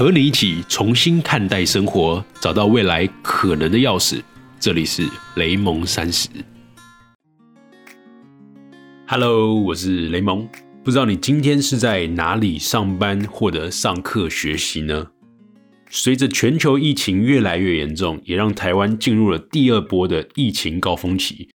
[0.00, 4.22] 和你一起重新看待生活，找到未来可能的钥匙。
[4.58, 5.06] 这里是
[5.36, 6.26] 雷蒙三十。
[9.06, 10.48] Hello，我是雷蒙。
[10.82, 15.08] 不知道你今天是在哪里上班或者上课学习呢？
[15.90, 21.50] 随着全球疫情越来越严重，也让台湾进入了第二波的疫情高峰期。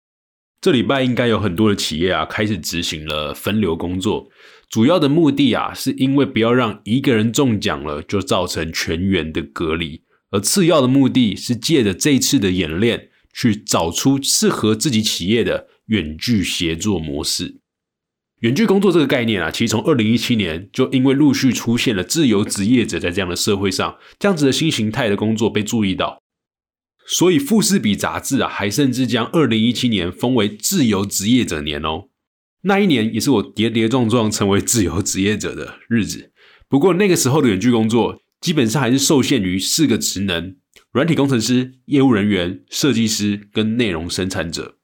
[0.61, 4.27] 这礼拜应该有很多的企业啊，开始执行了分流工作。
[4.71, 17.57] 主要的目的啊，是因为不要让一个人中奖了就造成全员的隔离，而次要的目的是借着这次的演练，去找出适合自己企业的远距协作模式。
[18.39, 26.21] 远距工作这个概念啊，其实从二零一七年就因为陆续出现了自由职业者在这样的社会上，这样子的新形态的工作被注意到，
[27.05, 32.05] 所以富士比杂志啊，还甚至将二零一七年封为自由职业者年哦。
[32.63, 36.31] 那一年也是我跌跌撞撞成为自由职业者的日子。
[36.69, 40.55] 不过那个时候的远距工作基本上还是受限于四个职能：
[40.91, 44.77] 软体工程师、业务人员、设计师跟内容生产者。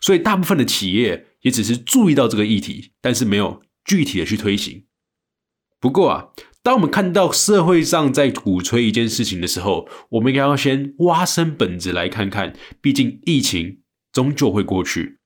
[0.00, 4.84] 所以大部分的企业也只是注意到这个议题，但是没有具体的去推行。
[5.78, 6.28] 不过啊，
[6.62, 12.54] 当我们看到社会上在鼓吹一件事情的时候，我们应该要先挖深本质来看看。
[12.80, 13.80] 毕竟疫情
[14.12, 15.19] 终究会过去。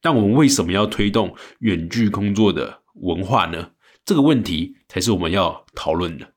[0.00, 3.70] 但我们为什么要推动远距工作的文化呢？
[4.04, 6.32] 这个问题才是我们要讨论的。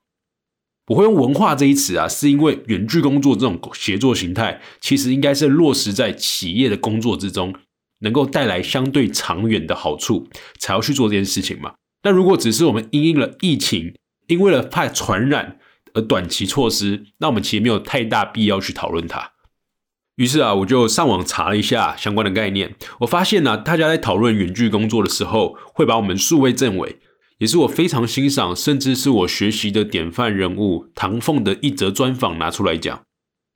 [0.87, 7.55] 我会用“文化”这一词啊，是因为远距工作这种协作形态，其实应该是落实在企业的工作之中，
[7.99, 10.27] 能够带来相对长远的好处，
[10.59, 11.75] 才要去做这件事情嘛。
[12.03, 13.95] 那如果只是我们因应了疫情，
[14.27, 15.57] 因为了怕传染
[15.93, 19.32] 而短期措施，那我们其实没有太大必要去讨论它。
[20.15, 22.75] 于是啊，我就上网查了一下相关的概念。
[22.99, 26.99] 我发现呢，大家在讨论远距工作的时候，会把我们数位政委，
[27.39, 33.01] 也是我非常欣赏，甚至是我学习的典范人物唐凤的一则专访拿出来讲。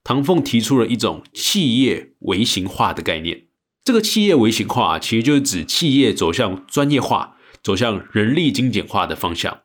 [0.03, 3.44] 唐凤提出了一种企业微型化的概念。
[3.83, 9.61] 这个企业微型化，其实就是指企业走向专业化、走向人力精简化的方向，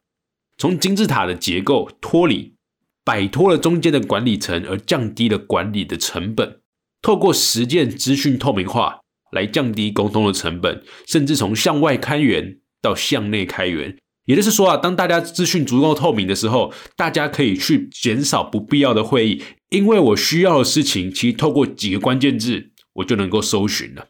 [0.58, 2.54] 从金字塔的结构脱离，
[3.02, 6.61] 摆脱了中间的管理层，而降低了管理的成本。
[7.02, 9.00] 透过实践资讯透明化
[9.32, 13.98] 来降低沟通的成本，甚至从向外开源到向内开源。
[14.26, 24.06] 也就是说啊，当大家资讯足够透明的时候，大家可以去减少不必要的会议，因为我需要的事情，其实透过几个关键字，我就能够搜寻了。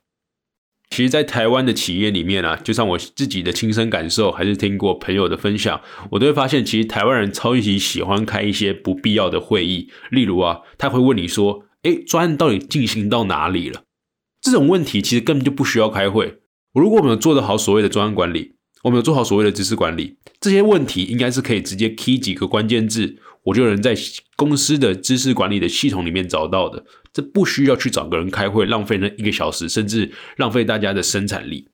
[0.91, 5.81] 其实，在台湾的企业里面啊，就像我自己的亲身感受，还是听过朋友的分享，
[6.11, 9.89] 我都会发现，其实台湾人超级喜欢开一些不必要的会议。
[10.11, 11.65] 例如啊，他会问你说。
[11.83, 13.83] 哎，专案到底进行到哪里了？
[14.41, 16.39] 这种问题其实根本就不需要开会。
[16.73, 18.55] 如果我们有做得好所谓的专案管理，
[18.85, 23.95] 我们有做好所谓的知识管理，这些问题应该是可以直接 key 几个关键字，我就能在
[24.37, 26.85] 公司的知识管理的系统里面找到的。
[27.13, 31.69] 这不需要去找个人开会，浪费那一个小时，甚至浪费大家的生产力。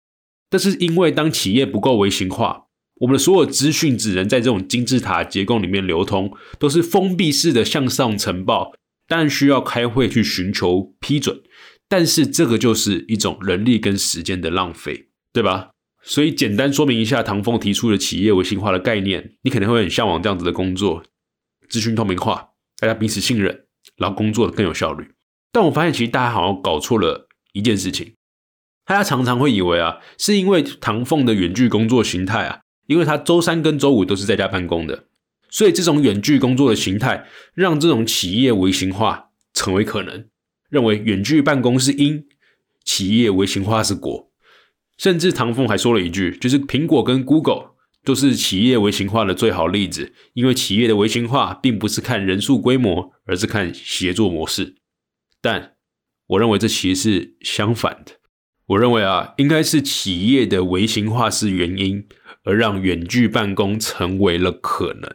[0.50, 2.64] 但是因为当企业不够微型化，
[2.96, 8.72] 我们的所有资讯只能在这种金字塔结构里面流通，都是封闭式的向上呈报。
[9.08, 11.40] 当然需要开会去寻求批准，
[11.88, 15.70] 但是这个就是一种人力跟时间的浪费，对吧？
[16.02, 21.02] 所以简单说明一下唐凤提出的企业微型化的概念，你可能会很向往这样子的工作，
[21.68, 23.64] 资讯透明化，大家彼此信任，
[23.96, 25.10] 然后工作更有效率。
[25.50, 28.14] 但我发现其实大家好像搞错了一件事情，
[28.84, 35.06] 大家常常会以为啊，是因为唐凤的远距工作形态啊，因为他周三跟周五都是在家办公的。
[35.50, 40.26] 所以，这种远距工作的形态，让这种企业微型化成为可能。
[40.68, 42.26] 认为远距办公是因，
[42.84, 44.30] 企业微型化是果。
[44.98, 47.70] 甚至唐凤还说了一句，就是苹果跟 Google
[48.04, 50.12] 都是企业微型化的最好例子。
[50.34, 54.74] 因为企业的微型化，并不是看人数规模，而是看协作模式。
[55.40, 55.76] 但
[56.26, 58.12] 我认为这其实是相反的。
[58.66, 62.06] 我认为啊，应该是企业的微型化是原因，
[62.44, 65.10] 而让远距办公成为了可能。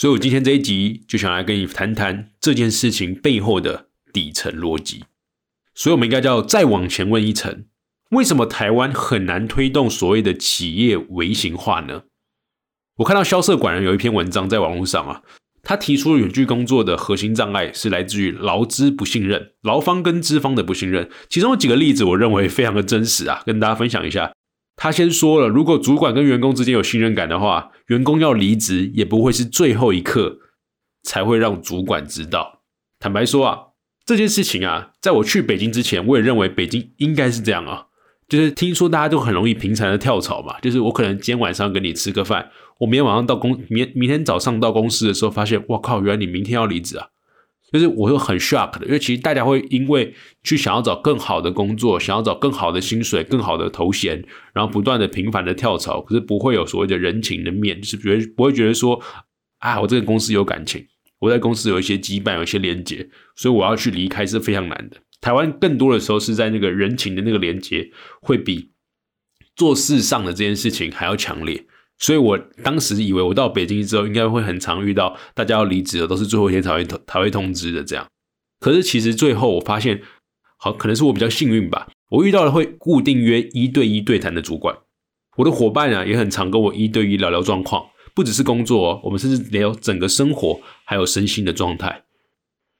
[0.00, 5.04] 所以，我今天这一集就想来跟你谈谈这件事情背后的底层逻辑。
[5.74, 7.66] 所以，我们应该叫再往前问一层：
[8.12, 12.04] 为什么台湾很难推动所谓的企业微型化呢？
[12.96, 15.20] 我看到萧社管人有一篇文章在网络上啊，
[15.62, 21.10] 他提出了远距工作的核心障碍是来自于劳资不信任，劳方跟资方的不信任。
[21.28, 24.32] 其中有几个例子，我认为非常的真实啊，跟大家分享一下。
[24.82, 30.38] 他先说了，如果主管跟员工之间有信任感的话，员工要离职也不会是最后一刻
[31.02, 32.62] 才会让主管知道。
[32.98, 33.58] 坦白说啊，
[34.06, 37.88] 这件事情啊，在我去北京之前，我也认为北京应该是这样啊，
[38.26, 42.48] 就是听说大家都很容易平常的跳槽嘛，就是我可能今天晚上跟你吃个饭，
[42.78, 47.08] 我明天晚上到公明明天早上到公司的时候，发现，哇靠，原来你明天要离职啊！
[47.72, 59.00] 就是我会很 shock 的，因为其实大家会因为去想要找更好的工作，想要找更好的薪水、更好的头衔，然后不断的频繁的跳槽，可是不会有所谓的人情的面，就是觉得不会觉得说，
[59.58, 60.84] 啊，我这个公司有感情，
[61.20, 64.96] 我在公司有一些羁绊，有一些连接，所以我要去离开是非常难的。
[65.20, 67.90] 台湾更多的时候是在那个人情的那个连接，
[68.22, 68.72] 会比
[69.54, 71.66] 做事上的这件事情还要强烈。
[72.00, 78.06] 所以我当时以为我到北京之后，应该会很常遇到大家要离职的，都是最后一天才会通才会通知的这样。
[78.58, 80.00] 可是其实最后我发现，
[80.58, 84.74] 好可能是我比较幸运吧，我遇到了会固定约一对一对谈的主管。
[85.36, 92.04] 我的伙伴啊，也很常跟我一对一聊聊状况，不只是工作，我们甚至聊整个生活还有身心的状态。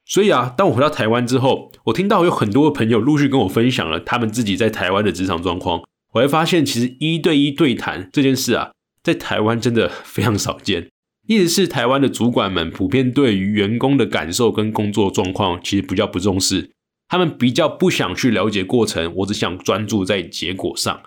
[0.05, 5.81] 所以啊，当我回到台湾之后，我听到有很多的朋友陆续跟我分享了他们自己在台湾的职场状况，
[6.13, 8.71] 我会发现，其实一对一对谈这件事啊，
[9.03, 10.89] 在台湾真的非常少见。
[11.27, 16.71] 意思是台湾的主管们普遍对于员工的感受跟工作状况其实比较不重视，
[17.07, 21.01] 他们比较不想去了解过程，我只想专注在结果上。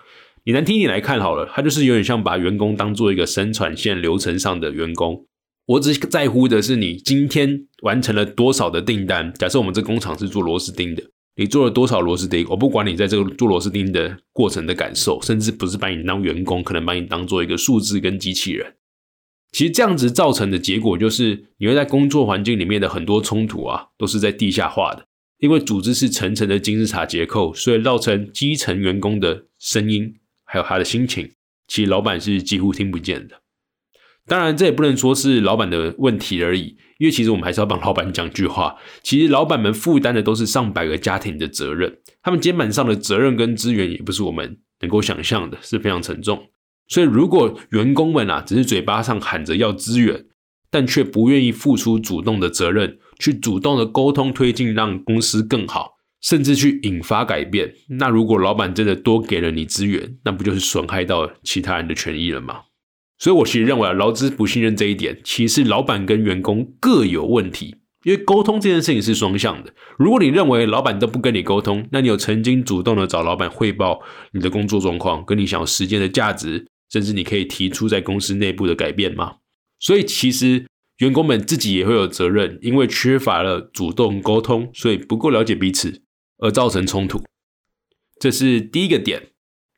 [0.45, 5.25] 你难听点来看好了，他就是有点像把员工当做一个生产线流程上的员工。
[5.65, 9.33] 我只在乎的是你今天完成了多少的订单。
[9.33, 11.03] 假设我们这工厂是做螺丝钉的，
[11.35, 12.45] 你做了多少螺丝钉？
[12.49, 18.75] 我不管你在这个做螺丝钉的过程的感受，甚至不是把你当员工，可能把你当做一个数字跟机器人。
[19.51, 25.07] 其实这样子造成的结果就是，你会在工作环境里面的很多冲突啊，都是在地下化的。
[25.39, 30.15] 因为组织是层层的金字塔结构，所以造成基层员工的声音
[30.45, 31.31] 还有他的心情，
[31.67, 33.41] 其实老板是几乎听不见的。
[34.25, 38.75] 当然，这也不能说是老板的问题而已，因为其实我们还是要帮老板讲句话。
[39.03, 46.49] 其实老板们负担的都是上百个家庭的责任，他们肩膀上的责任跟资源也不是我们能够想象的，是非常沉重。
[46.87, 50.25] 所以，如果员工们啊只是嘴巴上喊着要资源，
[50.69, 62.61] 但却不愿意付出主动的责任，去主动的沟通推进，让公司更好，甚至去引发改变，那如果老板真的多给了你资源，那不就是损害到其他人的权益了吗？
[63.17, 67.77] 所以，我其实认为啊，劳资不信任这一点，其实老板跟员工各有问题。
[68.03, 69.73] 因为沟通这件事情是双向的。
[69.97, 73.99] 如果你认为老板都不跟你沟通，那你有曾经主动的找老板汇报
[74.31, 79.37] 你的工作状况，跟你想要实践的价值，甚至你可以提出在公司内部的改变吗？
[79.79, 80.67] 所以，其实
[80.99, 86.03] 员工们自己也会有责任，因为缺乏了主动沟通，所以不够了解彼此，
[86.37, 87.23] 而造成冲突。
[88.19, 89.31] 这是第一个点。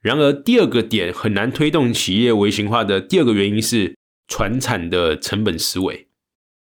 [0.08, 3.98] 然而，第二个点很难推动企业微型化的第二个原因是
[4.30, 6.08] 传产的成本思维。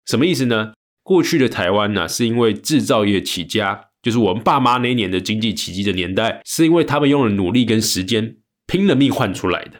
[0.07, 0.73] 什么意思呢？
[1.03, 8.37] 过去的台湾呢，是因为制造业起家，就是我们爸妈那年的经济奇迹的年代，是因为他们用了努力跟时间
[8.67, 9.73] 拼了命换出来的。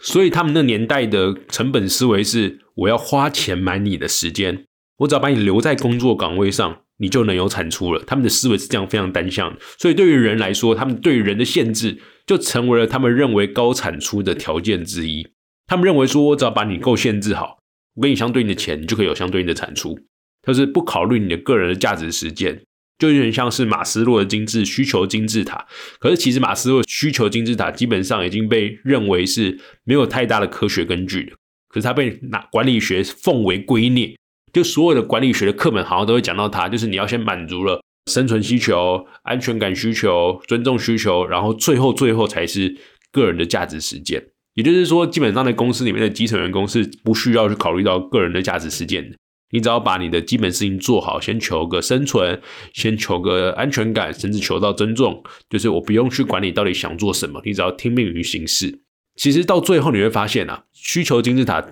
[0.00, 4.66] 所以他们那年代的成本思维是：我要花钱买你的时间，
[4.98, 6.82] 我只要把你留在工作岗位上。
[6.98, 8.00] 你就能有产出了。
[8.06, 15.28] 他们的思维是这样非常单向的，所以对于人来说，他们对人的限制就成为了他们认为高产出的条件之一。
[15.66, 17.58] 他们认为说，我只要把你够限制好，
[17.94, 19.98] 我给你相对应的钱，你就可以有相对应的产出。
[20.42, 22.62] 他是不考虑你的个人的价值实践，
[22.98, 25.66] 就有点像是马斯洛的精致需求金字塔。
[25.98, 31.32] 可是其实马斯洛需求金字塔基本上已经被认为是没有太大的科学根据的。
[31.68, 34.14] 可是他被拿管理学奉为圭臬。
[34.52, 42.76] 就所有的管理学的课本好像都会讲到它，就是你要先满足了生存需求、安全感需求、尊重需求，然后最后最后才是
[43.10, 44.22] 个人的价值实践。
[44.54, 49.16] 也就是说，基本上在公司里面的基层员工是不需要去考虑到个人的价值实践的。
[49.50, 52.40] 你只要把你的基本事情做好，先求个生存，
[52.72, 58.80] 先求个安全感，甚至求到尊重，就是我不用去管你到底想做什么，你只要听命于行事。
[59.16, 61.64] 其实到最后你会发现啊，需求金字塔。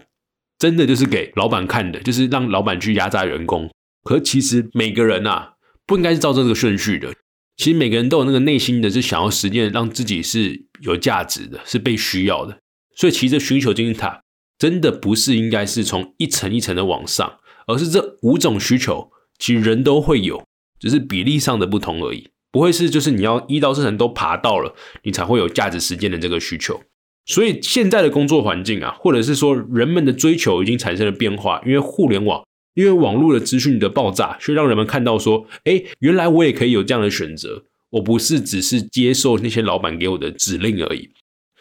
[0.59, 3.69] 真的就是给老板看的，就是让老板去压榨员工。
[4.05, 5.52] 可其实每个人呐，
[5.87, 7.15] 不应该是照这个顺序的。
[7.57, 12.59] 其实每个人都有那个内心的，是想要实践，让自己是有价值的，是被需要的。
[12.97, 14.23] 所以，其实需求金字塔
[14.59, 20.45] 真的不是应该是从一层一层的往上，而是这五种需求，其实人都会有，
[20.81, 22.31] 只是比例上的不同而已。
[22.51, 24.75] 不会是就是你要一到四层都爬到了，
[25.05, 26.83] 你才会有价值实践的这个需求。
[27.25, 41.11] 所以现在的工作环境啊，或者是说人们的追求已经产生了变化，因为互联网，因为网络的资讯的爆炸，却让人们看到说，哎，原来我也可以有这样的选择，我不是只是接受那些老板给我的指令而已。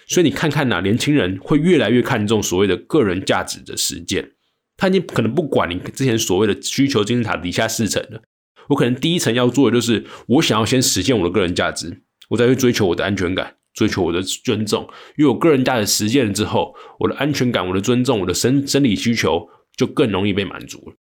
[0.07, 4.31] 所以你看看呐，年轻人会越来越看重所谓的个人价值的实践，
[4.77, 8.21] 他已经可能不管你之前所谓的需求金字塔底下四层了，
[8.69, 13.55] 我可能第一层要做的就是，我想要先实现我的个人价值，我再去追求我的安全感。
[13.73, 20.93] 追求我的尊重，因为我个人价值实践了之后，我的安全感、我的尊重、我的生生理需求就更容易被满足了。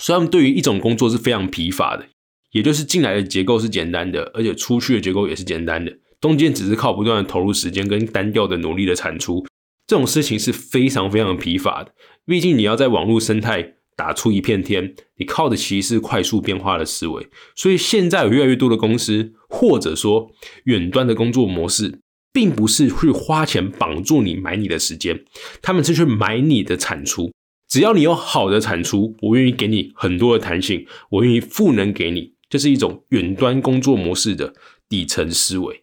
[0.00, 2.06] 所以，他们对于一种工作是非常疲乏的，
[2.52, 9.44] 也就是进来的结构是简单的，而且出去的结构也是简单的，中间只是靠不断的投入时间跟单调的努力的产出，
[9.86, 11.92] 这种事情是非常非常疲乏的。
[12.24, 17.28] 毕竟你要在网络生态打出一片天，你靠的其实是快速变化的思维。
[17.54, 20.30] 所以现在有越来越多的公司，或者说
[20.64, 22.00] 远端的工作模式，
[22.32, 25.24] 并不是去花钱绑住你买你的时间，
[25.60, 27.30] 他们是去买你的产出。
[27.72, 34.52] 只要你有好的产出，我愿意给你很多的弹性，我愿意赋能给你，这是一种远端工作模式的
[34.90, 35.82] 底层思维。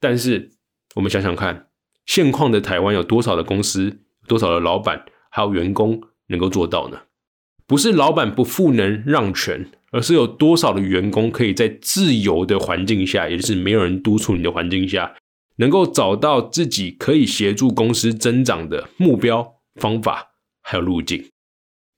[0.00, 0.50] 但是
[0.96, 1.68] 我们想想看，
[2.04, 7.02] 现况的台湾有多少的公司，多少的老板还有员工能够做到呢？
[7.64, 15.14] 不是老板不赋能让权，而是有多少的员工可以在自由的环境下，也就是没有人督促你的环境下，
[15.58, 20.29] 能够找到自己可以协助公司增长的目标方法。
[20.70, 21.28] 还有路径，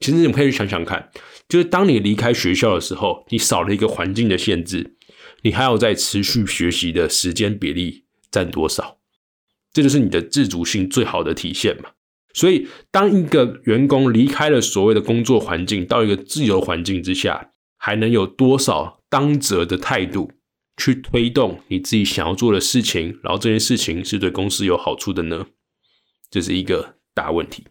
[0.01, 1.11] 其实你可以去想想看，
[1.47, 4.97] 就是当你离开学校的时候，你少了一个环境的限制，
[5.43, 8.97] 你还要在持续学习的时间比例占多少？
[9.75, 11.91] 这就是你的自主性最好的体现嘛。
[12.33, 20.33] 所以，当一个员工离开了所谓的工作环境，到一个自由环境之下，还能有多少当责的态度
[20.79, 23.19] 去推动你自己想要做的事情？
[23.23, 25.45] 然后这件事情是对公司有好处的呢？
[26.31, 27.65] 这是一个大问题。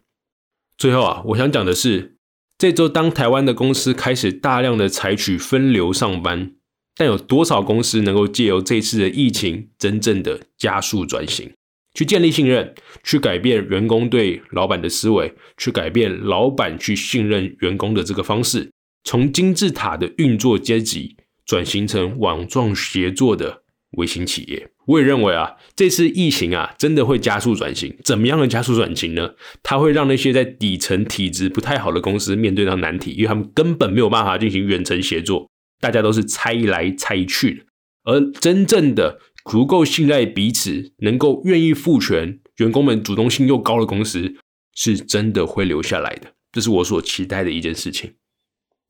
[0.82, 2.16] 最后啊，我想讲的是，
[2.58, 6.56] 这周当台湾的公司开始大量的采取分流上班，
[6.96, 11.52] 但有多少公司能够借由这次的疫情，真正的加速转型，
[11.94, 12.74] 去建立信任，
[13.04, 18.72] 去改变员工对老板的思维，去改变老板去信任员工的这个方式，
[19.04, 23.62] 从金字塔的运作阶级转型成网状协作的
[23.92, 24.68] 微型企业。
[24.88, 27.92] 我也认为啊，这次疫情啊，真的会加速转型。
[28.04, 29.34] 怎么样的加速转型呢？
[29.64, 37.64] 它会让那些在底层体质不太好的公司面对到难题，因为他们根本没有办法进行远程协作，大家都是猜来猜去的。
[38.04, 39.18] 而真正的
[39.50, 44.36] 足够信赖彼此，能够愿意赋权，员工们主动性又高的公司，
[44.76, 46.32] 是真的会留下来的。
[46.52, 48.12] 这是我所期待的一件事情。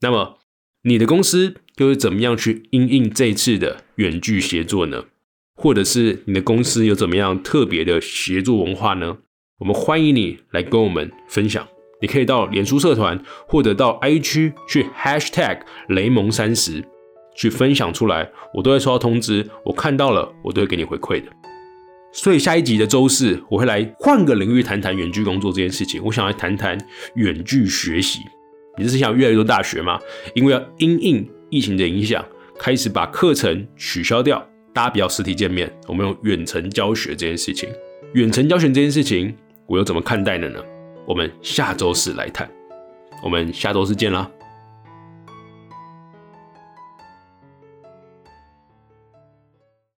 [0.02, 0.40] 那么，
[0.82, 5.04] 你的公司又是怎么样去应应这次的远距协作呢？
[5.62, 9.16] 或者是你的公司有怎么样特别的协作文化呢？
[9.60, 11.64] 我们欢迎你来跟我们分享。
[12.00, 16.82] 你可以到脸书社团或者到 I 区去 Hashtag 雷蒙三十
[17.36, 19.48] 去分享出来，我都会收到通知。
[19.64, 21.30] 我看到了，我都会给你回馈的。
[22.12, 26.02] 所以下一集的周四，我会来换个领域谈谈远距工作这件事情。
[26.04, 26.76] 我想来谈谈
[27.14, 28.18] 远距学习。
[28.76, 30.00] 你是想越来越多大学吗？
[30.34, 32.24] 因为要因应疫情的影响，
[32.58, 34.44] 开始把课程取消掉。
[34.72, 37.68] 大家比较实体见面，我们用远程教学这件事情，
[38.14, 39.36] 远程教学这件事情，
[39.66, 40.58] 我又怎么看待的呢？
[41.06, 42.50] 我们下周四来谈，
[43.22, 44.30] 我们下周四见啦。